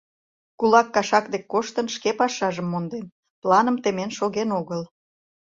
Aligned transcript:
Кулак 0.59 0.87
кашак 0.95 1.25
дек 1.33 1.43
коштын, 1.53 1.87
шке 1.95 2.09
пашажым 2.19 2.67
монден, 2.69 3.05
планым 3.41 3.75
темен 3.83 4.09
шоген 4.17 4.49
огыл... 4.59 4.81